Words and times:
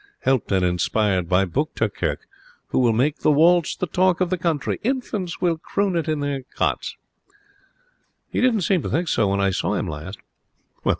Helped 0.21 0.51
and 0.51 0.65
inspired 0.65 1.29
by 1.29 1.45
Buchterkirch, 1.45 2.21
he 2.71 2.77
will 2.77 2.91
make 2.91 3.19
the 3.19 3.29
waltz 3.31 3.75
the 3.75 3.85
talk 3.85 4.19
of 4.19 4.31
the 4.31 4.37
country. 4.39 4.79
Infants 4.81 5.39
will 5.41 5.59
croon 5.59 5.95
it 5.95 6.09
in 6.09 6.21
their 6.21 6.41
cots.' 6.55 6.97
'He 8.31 8.41
didn't 8.41 8.61
seem 8.61 8.81
to 8.81 8.89
think 8.89 9.07
so 9.09 9.27
when 9.27 9.39
I 9.39 9.51
saw 9.51 9.75
him 9.75 9.85
last.' 9.87 10.17